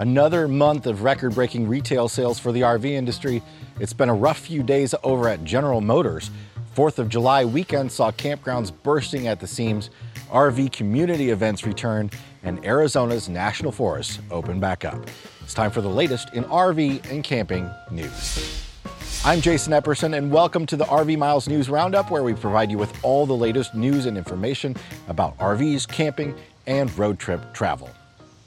Another 0.00 0.48
month 0.48 0.86
of 0.86 1.02
record 1.02 1.34
breaking 1.34 1.68
retail 1.68 2.08
sales 2.08 2.38
for 2.38 2.52
the 2.52 2.62
RV 2.62 2.86
industry. 2.86 3.42
It's 3.78 3.92
been 3.92 4.08
a 4.08 4.14
rough 4.14 4.38
few 4.38 4.62
days 4.62 4.94
over 5.02 5.28
at 5.28 5.44
General 5.44 5.82
Motors. 5.82 6.30
4th 6.74 6.98
of 6.98 7.10
July 7.10 7.44
weekend 7.44 7.92
saw 7.92 8.10
campgrounds 8.10 8.72
bursting 8.82 9.28
at 9.28 9.40
the 9.40 9.46
seams, 9.46 9.90
RV 10.30 10.72
community 10.72 11.28
events 11.28 11.66
returned, 11.66 12.14
and 12.42 12.64
Arizona's 12.64 13.28
national 13.28 13.72
forests 13.72 14.20
open 14.30 14.58
back 14.58 14.86
up. 14.86 15.06
It's 15.42 15.52
time 15.52 15.70
for 15.70 15.82
the 15.82 15.90
latest 15.90 16.32
in 16.32 16.44
RV 16.44 17.10
and 17.10 17.22
camping 17.22 17.70
news. 17.90 18.64
I'm 19.22 19.42
Jason 19.42 19.74
Epperson, 19.74 20.16
and 20.16 20.32
welcome 20.32 20.64
to 20.64 20.78
the 20.78 20.86
RV 20.86 21.18
Miles 21.18 21.46
News 21.46 21.68
Roundup, 21.68 22.10
where 22.10 22.22
we 22.22 22.32
provide 22.32 22.70
you 22.70 22.78
with 22.78 23.04
all 23.04 23.26
the 23.26 23.36
latest 23.36 23.74
news 23.74 24.06
and 24.06 24.16
information 24.16 24.74
about 25.08 25.36
RVs, 25.36 25.86
camping, 25.86 26.34
and 26.66 26.90
road 26.98 27.18
trip 27.18 27.52
travel. 27.52 27.90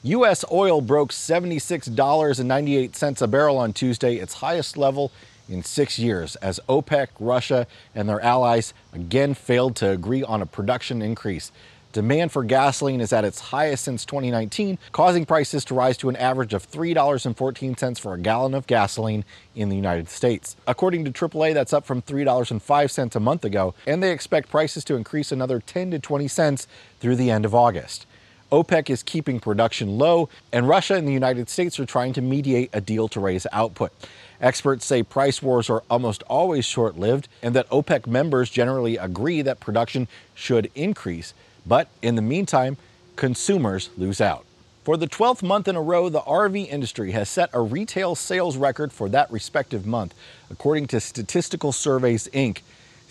U.S. 0.05 0.43
oil 0.51 0.81
broke 0.81 1.13
$76.98 1.13 3.21
a 3.21 3.27
barrel 3.27 3.57
on 3.57 3.71
Tuesday, 3.71 4.17
its 4.17 4.33
highest 4.33 4.75
level 4.75 5.13
in 5.47 5.63
six 5.63 5.97
years, 5.97 6.35
as 6.37 6.59
OPEC, 6.67 7.07
Russia, 7.21 7.67
and 7.95 8.09
their 8.09 8.19
allies 8.19 8.73
again 8.91 9.33
failed 9.33 9.77
to 9.77 9.89
agree 9.89 10.21
on 10.21 10.41
a 10.41 10.45
production 10.45 11.01
increase. 11.01 11.53
Demand 11.93 12.33
for 12.33 12.43
gasoline 12.43 12.99
is 12.99 13.13
at 13.13 13.23
its 13.23 13.39
highest 13.39 13.85
since 13.85 14.03
2019, 14.03 14.77
causing 14.91 15.25
prices 15.25 15.63
to 15.63 15.73
rise 15.73 15.95
to 15.95 16.09
an 16.09 16.17
average 16.17 16.53
of 16.53 16.69
$3.14 16.69 17.97
for 17.97 18.13
a 18.13 18.19
gallon 18.19 18.55
of 18.55 18.67
gasoline 18.67 19.23
in 19.55 19.69
the 19.69 19.77
United 19.77 20.09
States. 20.09 20.57
According 20.67 21.05
to 21.05 21.11
AAA, 21.11 21.53
that's 21.53 21.71
up 21.71 21.85
from 21.85 22.01
$3.05 22.01 23.15
a 23.15 23.19
month 23.21 23.45
ago, 23.45 23.73
and 23.87 24.03
they 24.03 24.11
expect 24.11 24.49
prices 24.49 24.83
to 24.83 24.95
increase 24.95 25.31
another 25.31 25.61
10 25.61 25.91
to 25.91 25.99
20 25.99 26.27
cents 26.27 26.67
through 26.99 27.15
the 27.15 27.31
end 27.31 27.45
of 27.45 27.55
August. 27.55 28.05
OPEC 28.53 28.91
is 28.91 29.01
keeping 29.01 29.39
production 29.39 29.97
low, 29.97 30.29
and 30.51 30.67
Russia 30.67 30.93
and 30.93 31.07
the 31.07 31.11
United 31.11 31.49
States 31.49 31.79
are 31.79 31.87
trying 31.87 32.13
to 32.13 32.21
mediate 32.21 32.69
a 32.71 32.79
deal 32.79 33.07
to 33.07 33.19
raise 33.19 33.47
output. 33.51 33.91
Experts 34.39 34.85
say 34.85 35.01
price 35.01 35.41
wars 35.41 35.71
are 35.71 35.81
almost 35.89 36.21
always 36.27 36.63
short 36.63 36.95
lived, 36.95 37.27
and 37.41 37.55
that 37.55 37.67
OPEC 37.71 38.05
members 38.05 38.51
generally 38.51 38.95
agree 38.95 39.41
that 39.41 39.59
production 39.59 40.07
should 40.35 40.69
increase. 40.75 41.33
But 41.65 41.87
in 42.03 42.13
the 42.13 42.21
meantime, 42.21 42.77
consumers 43.15 43.89
lose 43.97 44.21
out. 44.21 44.45
For 44.83 44.97
the 44.97 45.07
12th 45.07 45.41
month 45.41 45.67
in 45.67 45.75
a 45.75 45.81
row, 45.81 46.09
the 46.09 46.21
RV 46.21 46.67
industry 46.67 47.09
has 47.13 47.29
set 47.29 47.49
a 47.53 47.61
retail 47.61 48.13
sales 48.13 48.55
record 48.55 48.93
for 48.93 49.09
that 49.09 49.31
respective 49.31 49.87
month, 49.87 50.13
according 50.51 50.85
to 50.89 50.99
Statistical 50.99 51.71
Surveys 51.71 52.27
Inc. 52.27 52.59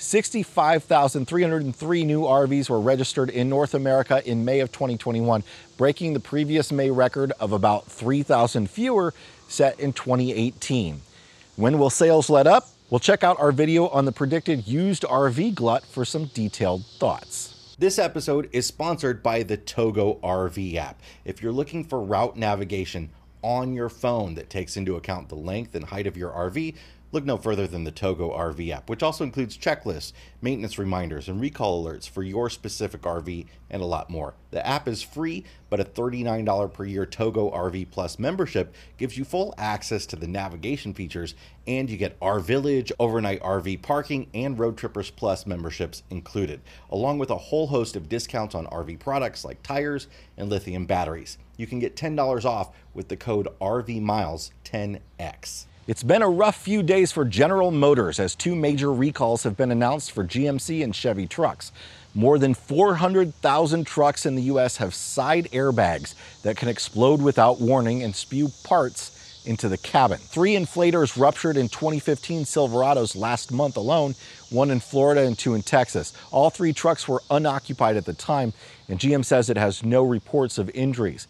65,303 0.03 2.05
new 2.05 2.23
RVs 2.23 2.69
were 2.69 2.81
registered 2.81 3.31
in 3.31 3.49
North 3.49 3.73
America 3.73 4.21
in 4.29 4.45
May 4.45 4.59
of 4.59 4.73
2021, 4.73 5.45
breaking 5.77 6.13
the 6.13 6.21
previous 6.21 6.73
May 6.73 6.91
record 6.91 7.33
of 7.39 7.53
about 7.53 7.87
3,000 7.87 8.69
fewer 8.69 9.15
set 9.47 9.79
in 9.79 9.93
2018. 9.93 11.01
When 11.55 11.79
will 11.79 11.89
sales 11.89 12.29
let 12.29 12.49
up? 12.49 12.69
We'll 12.91 12.99
check 12.99 13.23
out 13.23 13.39
our 13.39 13.53
video 13.53 13.87
on 13.89 14.05
the 14.05 14.13
predicted 14.13 14.67
used 14.67 15.05
RV 15.05 15.55
glut 15.55 15.87
for 15.87 16.05
some 16.05 16.27
detailed 16.27 16.85
thoughts. 16.85 17.77
This 17.79 17.99
episode 17.99 18.51
is 18.53 18.67
sponsored 18.67 19.23
by 19.23 19.45
the 19.45 19.57
Togo 19.57 20.19
RV 20.23 20.75
app. 20.75 21.01
If 21.25 21.43
you're 21.43 21.53
looking 21.53 21.85
for 21.85 22.03
route 22.03 22.37
navigation 22.37 23.11
on 23.43 23.73
your 23.73 23.89
phone 23.89 24.35
that 24.35 24.51
takes 24.51 24.77
into 24.77 24.97
account 24.97 25.29
the 25.29 25.37
length 25.37 25.75
and 25.75 25.85
height 25.85 26.07
of 26.07 26.17
your 26.17 26.33
RV, 26.33 26.75
Look 27.13 27.25
no 27.27 27.37
further 27.37 27.67
than 27.67 27.85
the 27.85 27.91
Togo 27.91 28.31
RV 28.31 28.71
app, 28.71 28.89
which 28.89 29.03
also 29.03 29.23
includes 29.23 29.59
checklists, 29.59 30.15
maintenance 30.41 30.79
reminders, 30.79 31.29
and 31.29 31.39
recall 31.39 31.85
alerts 31.85 32.09
for 32.09 32.23
your 32.23 32.49
specific 32.49 33.03
RV 33.03 33.45
and 33.69 33.83
a 33.83 33.87
lot 33.87 34.09
more. 34.09 34.33
The 34.51 34.67
app 34.67 34.89
is 34.89 35.03
free, 35.03 35.45
but 35.69 35.79
a 35.79 35.85
$39 35.85 36.73
per 36.73 36.87
year 36.87 37.05
Togo 37.05 37.51
RV 37.51 37.91
Plus 37.91 38.19
membership 38.19 38.75
gives 38.97 39.19
you 39.19 39.27
full 39.27 39.53
access 39.59 40.07
to 40.07 40.17
the 40.17 40.27
navigation 40.27 40.95
features, 40.95 41.35
and 41.67 41.91
you 41.91 41.99
get 41.99 42.19
RV 42.21 42.53
Village, 42.53 42.93
overnight 42.99 43.41
RV 43.43 43.83
parking, 43.83 44.27
and 44.33 44.57
Roadtrippers 44.57 45.15
Plus 45.15 45.47
memberships 45.47 46.03
included, 46.11 46.63
along 46.91 47.19
with 47.19 47.29
a 47.31 47.37
whole 47.37 47.67
host 47.67 47.95
of 47.95 48.09
discounts 48.09 48.55
on 48.55 48.67
RV 48.69 49.01
products 49.01 49.45
like 49.45 49.63
tires 49.63 50.09
and 50.39 50.49
lithium 50.49 50.87
batteries. 50.87 51.37
You 51.59 51.67
can 51.67 51.79
get 51.79 51.95
$10 51.95 52.47
off 52.47 52.71
with 52.95 53.09
the 53.09 53.19
code 53.19 53.49
RVMiles10X. 53.61 55.67
It's 55.89 56.05
been 56.05 56.23
a 56.23 56.29
rough 56.29 56.63
few 56.63 56.81
days 56.85 57.11
for 57.11 57.25
General 57.25 57.73
Motors 57.73 58.21
as 58.21 58.37
two 58.37 58.55
major 58.55 58.93
recalls 58.93 59.43
have 59.43 59.57
been 59.57 59.73
announced 59.73 60.13
for 60.13 60.23
GMC 60.23 60.85
and 60.85 60.95
Chevy 60.95 61.27
trucks. 61.27 61.73
More 62.15 62.39
than 62.39 62.55
400,000 62.55 63.85
trucks 63.85 64.25
in 64.25 64.37
the 64.37 64.43
U.S. 64.43 64.77
have 64.77 64.95
side 64.95 65.49
airbags 65.51 66.15
that 66.45 66.57
can 66.57 66.69
explode 66.69 67.21
without 67.21 67.61
warning 67.61 68.05
and 68.05 68.15
spew 68.15 68.53
parts 68.63 69.43
into 69.45 69.69
the 69.69 69.77
cabin. 69.77 70.19
Three 70.19 70.55
inflators 70.55 71.21
ruptured 71.21 71.57
in 71.57 71.69
2015 71.69 72.45
Silverados 72.45 73.17
last 73.17 73.51
month 73.51 73.77
alone, 73.77 74.15
one 74.51 74.71
in 74.71 74.79
Florida 74.79 75.23
and 75.23 75.37
two 75.37 75.55
in 75.55 75.63
Texas. 75.63 76.13
All 76.31 76.51
three 76.51 76.73
trucks 76.73 77.09
were 77.09 77.25
unoccupied 77.29 77.97
at 77.97 78.05
the 78.05 78.13
time, 78.13 78.53
and 78.89 79.01
GM 79.01 79.25
says 79.25 79.51
it 79.51 79.57
has 79.57 79.83
no 79.83 80.05
reports 80.05 80.59
of 80.59 80.71
injuries. 80.71 81.27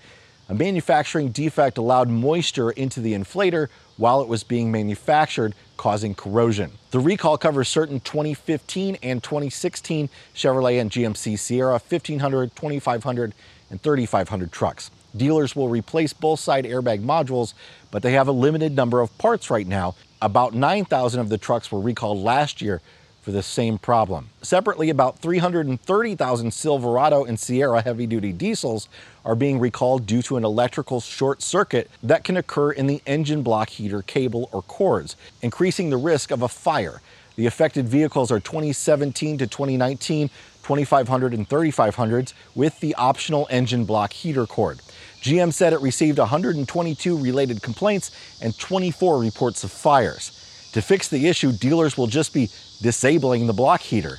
A 0.52 0.54
manufacturing 0.54 1.30
defect 1.30 1.78
allowed 1.78 2.10
moisture 2.10 2.72
into 2.72 3.00
the 3.00 3.14
inflator 3.14 3.68
while 3.96 4.20
it 4.20 4.28
was 4.28 4.44
being 4.44 4.70
manufactured, 4.70 5.54
causing 5.78 6.14
corrosion. 6.14 6.72
The 6.90 7.00
recall 7.00 7.38
covers 7.38 7.70
certain 7.70 8.00
2015 8.00 8.98
and 9.02 9.22
2016 9.22 10.10
Chevrolet 10.34 10.78
and 10.78 10.90
GMC 10.90 11.38
Sierra 11.38 11.80
1500, 11.80 12.54
2500, 12.54 13.32
and 13.70 13.80
3500 13.80 14.52
trucks. 14.52 14.90
Dealers 15.16 15.56
will 15.56 15.70
replace 15.70 16.12
both 16.12 16.38
side 16.38 16.66
airbag 16.66 17.02
modules, 17.02 17.54
but 17.90 18.02
they 18.02 18.12
have 18.12 18.28
a 18.28 18.32
limited 18.32 18.76
number 18.76 19.00
of 19.00 19.16
parts 19.16 19.48
right 19.48 19.66
now. 19.66 19.94
About 20.20 20.52
9,000 20.52 21.18
of 21.18 21.30
the 21.30 21.38
trucks 21.38 21.72
were 21.72 21.80
recalled 21.80 22.18
last 22.18 22.60
year 22.60 22.82
for 23.22 23.30
the 23.30 23.42
same 23.42 23.78
problem. 23.78 24.28
Separately, 24.42 24.90
about 24.90 25.20
330,000 25.20 26.52
Silverado 26.52 27.24
and 27.24 27.38
Sierra 27.38 27.80
heavy 27.80 28.06
duty 28.06 28.32
diesels 28.32 28.88
are 29.24 29.36
being 29.36 29.60
recalled 29.60 30.06
due 30.06 30.22
to 30.22 30.36
an 30.36 30.44
electrical 30.44 31.00
short 31.00 31.40
circuit 31.40 31.88
that 32.02 32.24
can 32.24 32.36
occur 32.36 32.72
in 32.72 32.88
the 32.88 33.00
engine 33.06 33.42
block 33.42 33.70
heater 33.70 34.02
cable 34.02 34.48
or 34.52 34.60
cords, 34.62 35.16
increasing 35.40 35.88
the 35.88 35.96
risk 35.96 36.32
of 36.32 36.42
a 36.42 36.48
fire. 36.48 37.00
The 37.36 37.46
affected 37.46 37.88
vehicles 37.88 38.30
are 38.30 38.40
2017 38.40 39.38
to 39.38 39.46
2019 39.46 40.28
2500 40.62 41.34
and 41.34 41.48
3500s 41.48 42.34
with 42.54 42.78
the 42.80 42.94
optional 42.94 43.48
engine 43.50 43.84
block 43.84 44.12
heater 44.12 44.46
cord. 44.46 44.80
GM 45.20 45.52
said 45.52 45.72
it 45.72 45.80
received 45.80 46.18
122 46.18 47.18
related 47.18 47.62
complaints 47.62 48.10
and 48.40 48.56
24 48.58 49.18
reports 49.18 49.64
of 49.64 49.72
fires. 49.72 50.41
To 50.72 50.80
fix 50.80 51.08
the 51.08 51.28
issue, 51.28 51.52
dealers 51.52 51.98
will 51.98 52.06
just 52.06 52.32
be 52.32 52.48
disabling 52.80 53.46
the 53.46 53.52
block 53.52 53.82
heater. 53.82 54.18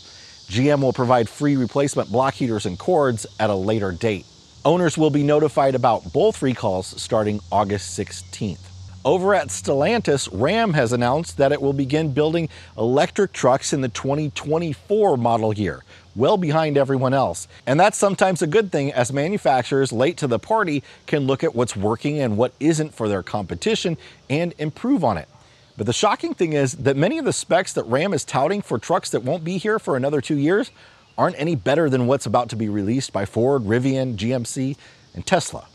GM 0.50 0.82
will 0.82 0.94
provide 0.94 1.28
free 1.28 1.56
replacement 1.56 2.12
block 2.12 2.36
heaters 2.36 2.68
and 2.68 2.78
cords 2.78 3.26
at 3.40 3.50
a 3.50 3.56
later 3.56 3.92
date. 3.92 4.26
Owners 4.64 4.96
will 4.96 5.10
be 5.10 5.24
notified 5.24 5.74
about 5.74 6.14
both 6.14 6.44
recalls 6.44 7.02
starting 7.02 7.40
August 7.52 7.98
16th. 7.98 8.60
Over 9.04 9.34
at 9.34 9.48
Stellantis, 9.48 10.30
Ram 10.32 10.74
has 10.74 10.94
announced 10.94 11.38
that 11.38 11.52
it 11.52 11.62
will 11.62 11.74
begin 11.74 12.14
building 12.14 12.48
electric 12.78 13.34
trucks 13.34 13.74
in 13.74 13.82
the 13.82 13.90
2024 13.90 15.18
model 15.18 15.54
year, 15.54 15.84
well 16.16 16.38
behind 16.38 16.78
everyone 16.78 17.14
else. 17.14 17.48
And 17.66 17.80
that's 17.80 17.98
sometimes 17.98 18.42
a 18.42 18.48
good 18.48 18.72
thing 18.72 18.94
as 18.94 19.12
manufacturers 19.12 19.92
late 19.92 20.18
to 20.18 20.28
the 20.28 20.40
party 20.40 20.84
can 21.08 21.24
look 21.24 21.44
at 21.44 21.56
what's 21.56 21.76
working 21.76 22.20
and 22.20 22.38
what 22.38 22.54
isn't 22.60 22.94
for 22.94 23.10
their 23.10 23.24
competition 23.24 23.98
and 24.30 24.54
improve 24.60 25.04
on 25.04 25.18
it. 25.18 25.28
But 25.76 25.88
the 25.88 25.94
shocking 25.94 26.34
thing 26.34 26.54
is 26.54 26.74
that 26.74 26.96
many 26.96 27.18
of 27.18 27.26
the 27.26 27.34
specs 27.34 27.74
that 27.74 27.84
Ram 27.84 28.14
is 28.14 28.24
touting 28.24 28.62
for 28.62 28.78
trucks 28.78 29.10
that 29.10 29.24
won't 29.24 29.44
be 29.44 29.58
here 29.58 29.80
for 29.80 29.98
another 29.98 30.22
two 30.22 30.38
years 30.38 30.72
aren't 31.18 31.40
any 31.40 31.56
better 31.56 31.90
than 31.90 32.08
what's 32.08 32.26
about 32.26 32.50
to 32.50 32.56
be 32.56 32.70
released 32.70 33.12
by 33.14 33.26
Ford, 33.26 33.64
Rivian, 33.64 34.16
GMC, 34.16 34.78
and 35.14 35.26
Tesla. 35.26 35.68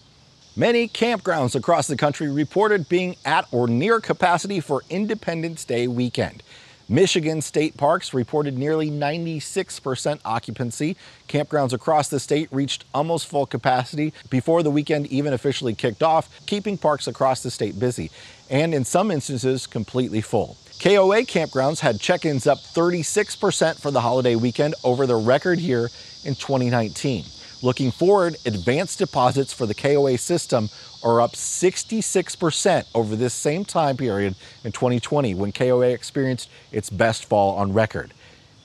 Many 0.57 0.89
campgrounds 0.89 1.55
across 1.55 1.87
the 1.87 1.97
country 1.97 2.29
reported 2.29 2.89
being 2.89 3.17
at 3.25 3.47
or 3.53 3.69
near 3.69 4.01
capacity 4.01 4.61
for 4.61 4.83
Independence 4.91 5.65
Day 5.65 5.87
weekend. 5.87 6.43
Michigan 6.91 7.43
state 7.43 7.77
parks 7.77 8.15
reported 8.15 8.57
nearly 8.57 8.91
96% 8.91 10.21
occupancy. 10.25 10.97
Campgrounds 11.29 11.75
across 11.75 12.09
the 12.09 12.19
state 12.19 12.49
reached 12.51 12.87
almost 12.95 13.27
full 13.27 13.45
capacity 13.45 14.15
before 14.31 14.63
the 14.63 14.71
weekend 14.71 15.07
even 15.09 15.35
officially 15.35 15.75
kicked 15.75 16.03
off, 16.03 16.31
keeping 16.47 16.79
parks 16.79 17.07
across 17.07 17.43
the 17.43 17.51
state 17.51 17.79
busy, 17.79 18.11
and 18.49 18.75
in 18.75 18.87
some 18.87 19.11
instances, 19.11 19.67
completely 19.67 20.23
full. 20.23 20.57
KOA 20.81 21.25
campgrounds 21.25 21.81
had 21.81 22.01
check 22.01 22.25
ins 22.25 22.47
up 22.47 22.59
36% 22.59 23.79
for 23.79 23.91
the 23.91 24.01
holiday 24.01 24.35
weekend 24.37 24.75
over 24.83 25.07
the 25.07 25.17
record 25.17 25.59
year 25.59 25.91
in 26.25 26.35
2019. 26.37 27.25
Looking 27.61 27.91
forward, 27.91 28.37
advanced 28.47 29.01
deposits 29.01 29.53
for 29.53 29.67
the 29.67 29.75
KOA 29.75 30.17
system 30.19 30.71
are 31.03 31.21
up 31.21 31.33
66% 31.33 32.85
over 32.95 33.17
this 33.17 33.35
same 33.35 33.65
time 33.65 33.97
period 33.97 34.37
in 34.63 34.71
2020 34.71 35.35
when 35.35 35.51
KOA 35.51 35.89
experienced 35.89 36.49
its 36.71 36.89
best 36.89 37.25
fall 37.25 37.57
on 37.57 37.73
record. 37.73 38.13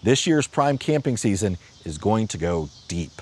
This 0.04 0.28
year's 0.28 0.46
prime 0.46 0.78
camping 0.78 1.18
season 1.18 1.58
is 1.86 1.98
going 1.98 2.28
to 2.30 2.38
go 2.38 2.70
deep. 2.88 3.14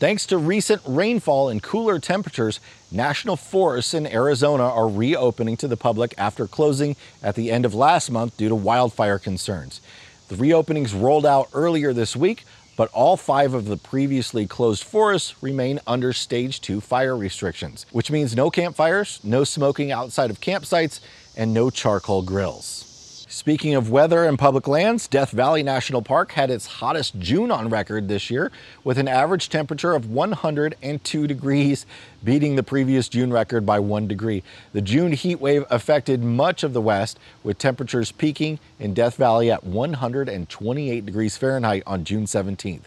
Thanks 0.00 0.26
to 0.26 0.38
recent 0.38 0.82
rainfall 0.84 1.48
and 1.48 1.62
cooler 1.62 2.00
temperatures, 2.00 2.58
national 2.90 3.36
forests 3.36 3.94
in 3.94 4.08
Arizona 4.08 4.64
are 4.64 4.88
reopening 4.88 5.56
to 5.58 5.68
the 5.68 5.76
public 5.76 6.12
after 6.18 6.48
closing 6.48 6.96
at 7.22 7.36
the 7.36 7.52
end 7.52 7.64
of 7.64 7.72
last 7.72 8.10
month 8.10 8.36
due 8.36 8.48
to 8.48 8.54
wildfire 8.56 9.20
concerns. 9.20 9.80
The 10.28 10.34
reopenings 10.34 11.00
rolled 11.00 11.24
out 11.24 11.48
earlier 11.52 11.92
this 11.92 12.16
week, 12.16 12.44
but 12.76 12.90
all 12.92 13.16
five 13.16 13.54
of 13.54 13.66
the 13.66 13.76
previously 13.76 14.46
closed 14.46 14.84
forests 14.84 15.34
remain 15.42 15.80
under 15.86 16.12
stage 16.12 16.60
two 16.60 16.80
fire 16.80 17.16
restrictions, 17.16 17.86
which 17.92 18.10
means 18.10 18.34
no 18.36 18.50
campfires, 18.50 19.20
no 19.22 19.44
smoking 19.44 19.92
outside 19.92 20.30
of 20.30 20.40
campsites, 20.40 21.00
and 21.36 21.52
no 21.52 21.70
charcoal 21.70 22.22
grills. 22.22 22.93
Speaking 23.34 23.74
of 23.74 23.90
weather 23.90 24.22
and 24.24 24.38
public 24.38 24.68
lands, 24.68 25.08
Death 25.08 25.32
Valley 25.32 25.64
National 25.64 26.02
Park 26.02 26.30
had 26.30 26.50
its 26.50 26.66
hottest 26.66 27.18
June 27.18 27.50
on 27.50 27.68
record 27.68 28.06
this 28.06 28.30
year 28.30 28.52
with 28.84 28.96
an 28.96 29.08
average 29.08 29.48
temperature 29.48 29.92
of 29.92 30.08
102 30.08 31.26
degrees, 31.26 31.84
beating 32.22 32.54
the 32.54 32.62
previous 32.62 33.08
June 33.08 33.32
record 33.32 33.66
by 33.66 33.80
one 33.80 34.06
degree. 34.06 34.44
The 34.72 34.82
June 34.82 35.10
heat 35.10 35.40
wave 35.40 35.64
affected 35.68 36.22
much 36.22 36.62
of 36.62 36.74
the 36.74 36.80
West, 36.80 37.18
with 37.42 37.58
temperatures 37.58 38.12
peaking 38.12 38.60
in 38.78 38.94
Death 38.94 39.16
Valley 39.16 39.50
at 39.50 39.64
128 39.64 41.04
degrees 41.04 41.36
Fahrenheit 41.36 41.82
on 41.88 42.04
June 42.04 42.26
17th. 42.26 42.82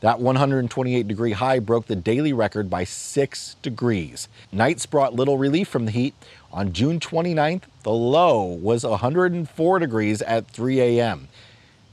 That 0.00 0.20
128 0.20 1.08
degree 1.08 1.32
high 1.32 1.58
broke 1.58 1.86
the 1.86 1.96
daily 1.96 2.32
record 2.32 2.70
by 2.70 2.84
six 2.84 3.56
degrees. 3.62 4.28
Nights 4.52 4.86
brought 4.86 5.14
little 5.14 5.38
relief 5.38 5.66
from 5.68 5.86
the 5.86 5.90
heat. 5.90 6.14
On 6.52 6.72
June 6.72 7.00
29th, 7.00 7.62
the 7.82 7.90
low 7.90 8.44
was 8.44 8.84
104 8.84 9.78
degrees 9.80 10.22
at 10.22 10.48
3 10.48 10.80
a.m. 10.80 11.28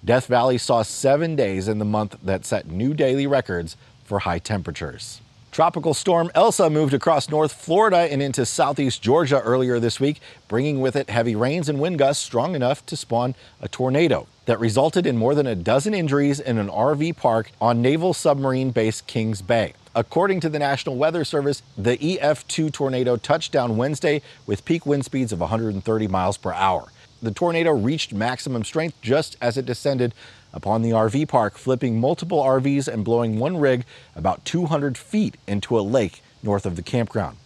Death 0.04 0.28
Valley 0.28 0.60
saw 0.60 0.84
seven 0.84 1.36
days 1.36 1.68
in 1.68 1.80
the 1.80 1.86
month 1.86 2.16
that 2.22 2.46
set 2.46 2.68
new 2.68 2.94
daily 2.94 3.26
records 3.26 3.76
for 4.04 4.20
high 4.20 4.40
temperatures. 4.40 5.20
Tropical 5.56 5.94
storm 5.94 6.30
Elsa 6.36 6.70
moved 6.70 6.94
across 6.94 7.30
North 7.30 7.54
Florida 7.54 8.12
and 8.12 8.22
into 8.22 8.46
southeast 8.46 9.02
Georgia 9.02 9.40
earlier 9.40 9.80
this 9.80 10.02
week, 10.02 10.20
bringing 10.50 10.82
with 10.82 10.98
it 10.98 11.10
heavy 11.10 11.34
rains 11.34 11.70
and 11.70 11.80
wind 11.80 11.98
gusts 11.98 12.22
strong 12.22 12.56
enough 12.56 12.86
to 12.88 12.98
spawn 12.98 13.36
a 13.62 13.70
tornado 13.70 14.28
that 14.48 14.60
resulted 14.60 15.06
in 15.08 15.16
more 15.16 15.34
than 15.34 15.48
a 15.48 15.56
dozen 15.56 15.94
injuries 15.94 16.42
in 16.42 16.58
an 16.58 16.68
RV 16.68 17.16
park 17.16 17.52
on 17.62 17.82
Naval 17.82 18.14
Submarine 18.14 18.72
Base 18.72 19.00
Kings 19.00 19.42
Bay. 19.42 19.72
According 19.96 20.42
to 20.42 20.50
the 20.50 20.60
National 20.60 20.98
Weather 20.98 21.24
Service, 21.24 21.62
the 21.78 21.96
EF2 22.00 22.74
tornado 22.74 23.16
touched 23.16 23.54
down 23.54 23.78
Wednesday 23.78 24.22
with 24.46 24.66
peak 24.66 24.86
wind 24.86 25.06
speeds 25.06 25.32
of 25.32 25.40
130 25.40 26.08
miles 26.10 26.36
per 26.36 26.52
hour. 26.52 26.92
The 27.22 27.32
tornado 27.32 27.72
reached 27.72 28.14
maximum 28.14 28.66
strength 28.66 29.00
just 29.02 29.38
as 29.40 29.58
it 29.58 29.66
descended 29.66 30.14
upon 30.56 30.82
the 30.82 30.92
RV 30.92 31.28
park, 31.28 31.58
flipping 31.58 32.00
multiple 32.00 32.42
RVs 32.42 32.88
and 32.88 33.06
blowing 33.06 33.38
one 33.38 33.58
rig 33.58 33.86
about 34.16 34.44
200 34.46 34.98
feet 34.98 35.36
into 35.46 35.78
a 35.78 35.82
lake 35.82 36.22
north 36.42 36.66
of 36.66 36.78
the 36.78 36.82
campground. 36.82 37.38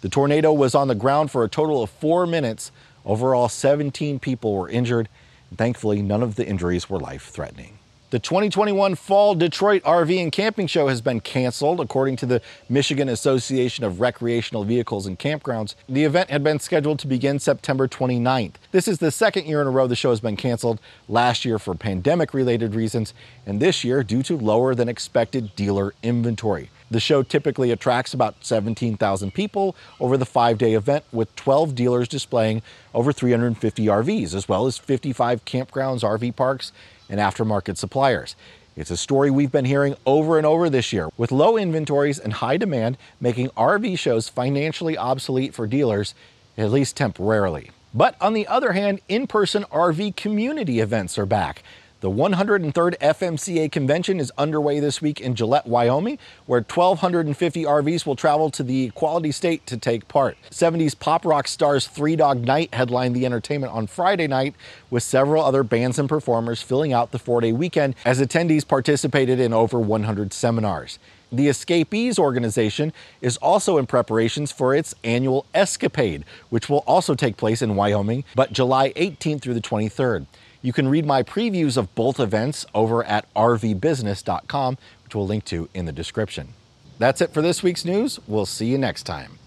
The 0.00 0.08
tornado 0.08 0.52
was 0.52 0.74
on 0.74 0.88
the 0.88 0.94
ground 0.94 1.30
for 1.30 1.44
a 1.44 1.48
total 1.48 1.82
of 1.82 1.90
four 1.90 2.26
minutes. 2.26 2.72
Overall, 3.04 3.48
17 3.48 4.18
people 4.20 4.54
were 4.54 4.68
injured. 4.68 5.08
Thankfully, 5.54 6.00
none 6.00 6.22
of 6.22 6.36
the 6.36 6.46
injuries 6.46 6.88
were 6.88 6.98
life 6.98 7.28
threatening. 7.28 7.78
The 8.12 8.18
2021 8.18 8.96
Fall 8.96 9.34
Detroit 9.34 9.82
RV 9.84 10.22
and 10.22 10.30
Camping 10.30 10.66
Show 10.66 10.88
has 10.88 11.00
been 11.00 11.20
canceled, 11.20 11.80
according 11.80 12.16
to 12.16 12.26
the 12.26 12.42
Michigan 12.68 13.08
Association 13.08 13.84
of 13.84 14.02
Recreational 14.02 14.64
Vehicles 14.64 15.06
and 15.06 15.18
Campgrounds. 15.18 15.76
The 15.88 16.04
event 16.04 16.28
had 16.28 16.44
been 16.44 16.60
scheduled 16.60 16.98
to 16.98 17.06
begin 17.06 17.38
September 17.38 17.88
29th. 17.88 18.56
This 18.70 18.86
is 18.86 18.98
the 18.98 19.10
second 19.10 19.46
year 19.46 19.62
in 19.62 19.66
a 19.66 19.70
row 19.70 19.86
the 19.86 19.96
show 19.96 20.10
has 20.10 20.20
been 20.20 20.36
canceled, 20.36 20.78
last 21.08 21.46
year 21.46 21.58
for 21.58 21.74
pandemic 21.74 22.34
related 22.34 22.74
reasons, 22.74 23.14
and 23.46 23.60
this 23.60 23.82
year 23.82 24.02
due 24.02 24.22
to 24.24 24.36
lower 24.36 24.74
than 24.74 24.90
expected 24.90 25.56
dealer 25.56 25.94
inventory. 26.02 26.68
The 26.90 27.00
show 27.00 27.22
typically 27.22 27.70
attracts 27.70 28.12
about 28.12 28.34
17,000 28.42 29.32
people 29.32 29.74
over 29.98 30.18
the 30.18 30.26
five 30.26 30.58
day 30.58 30.74
event, 30.74 31.04
with 31.12 31.34
12 31.36 31.74
dealers 31.74 32.08
displaying 32.08 32.60
over 32.92 33.10
350 33.10 33.86
RVs, 33.86 34.34
as 34.34 34.46
well 34.50 34.66
as 34.66 34.76
55 34.76 35.46
campgrounds, 35.46 36.02
RV 36.02 36.36
parks, 36.36 36.72
and 37.12 37.20
aftermarket 37.20 37.76
suppliers. 37.76 38.34
It's 38.74 38.90
a 38.90 38.96
story 38.96 39.30
we've 39.30 39.52
been 39.52 39.66
hearing 39.66 39.96
over 40.06 40.38
and 40.38 40.46
over 40.46 40.70
this 40.70 40.94
year, 40.94 41.10
with 41.18 41.30
low 41.30 41.58
inventories 41.58 42.18
and 42.18 42.32
high 42.32 42.56
demand 42.56 42.96
making 43.20 43.50
RV 43.50 43.98
shows 43.98 44.30
financially 44.30 44.96
obsolete 44.96 45.52
for 45.52 45.66
dealers, 45.66 46.14
at 46.56 46.70
least 46.70 46.96
temporarily. 46.96 47.70
But 47.92 48.16
on 48.18 48.32
the 48.32 48.46
other 48.46 48.72
hand, 48.72 49.00
in 49.08 49.26
person 49.26 49.64
RV 49.64 50.16
community 50.16 50.80
events 50.80 51.18
are 51.18 51.26
back. 51.26 51.62
The 52.02 52.10
103rd 52.10 52.98
FMCA 52.98 53.70
convention 53.70 54.18
is 54.18 54.32
underway 54.36 54.80
this 54.80 55.00
week 55.00 55.20
in 55.20 55.36
Gillette, 55.36 55.68
Wyoming, 55.68 56.18
where 56.46 56.58
1,250 56.58 57.62
RVs 57.62 58.04
will 58.04 58.16
travel 58.16 58.50
to 58.50 58.64
the 58.64 58.86
Equality 58.86 59.30
State 59.30 59.64
to 59.66 59.76
take 59.76 60.08
part. 60.08 60.36
70s 60.50 60.98
pop 60.98 61.24
rock 61.24 61.46
stars 61.46 61.86
Three 61.86 62.16
Dog 62.16 62.40
Night 62.40 62.74
headlined 62.74 63.14
the 63.14 63.24
entertainment 63.24 63.72
on 63.72 63.86
Friday 63.86 64.26
night, 64.26 64.56
with 64.90 65.04
several 65.04 65.44
other 65.44 65.62
bands 65.62 65.96
and 65.96 66.08
performers 66.08 66.60
filling 66.60 66.92
out 66.92 67.12
the 67.12 67.20
four 67.20 67.40
day 67.40 67.52
weekend 67.52 67.94
as 68.04 68.20
attendees 68.20 68.66
participated 68.66 69.38
in 69.38 69.52
over 69.52 69.78
100 69.78 70.32
seminars. 70.32 70.98
The 71.30 71.46
Escapees 71.46 72.18
organization 72.18 72.92
is 73.20 73.36
also 73.36 73.78
in 73.78 73.86
preparations 73.86 74.50
for 74.50 74.74
its 74.74 74.92
annual 75.04 75.46
Escapade, 75.54 76.24
which 76.50 76.68
will 76.68 76.82
also 76.84 77.14
take 77.14 77.36
place 77.36 77.62
in 77.62 77.76
Wyoming, 77.76 78.24
but 78.34 78.52
July 78.52 78.92
18th 78.94 79.40
through 79.40 79.54
the 79.54 79.60
23rd. 79.60 80.26
You 80.62 80.72
can 80.72 80.88
read 80.88 81.04
my 81.04 81.24
previews 81.24 81.76
of 81.76 81.92
both 81.96 82.20
events 82.20 82.64
over 82.72 83.02
at 83.04 83.26
rvbusiness.com, 83.34 84.78
which 85.04 85.14
we'll 85.14 85.26
link 85.26 85.44
to 85.46 85.68
in 85.74 85.86
the 85.86 85.92
description. 85.92 86.54
That's 86.98 87.20
it 87.20 87.34
for 87.34 87.42
this 87.42 87.64
week's 87.64 87.84
news. 87.84 88.20
We'll 88.28 88.46
see 88.46 88.66
you 88.66 88.78
next 88.78 89.02
time. 89.02 89.38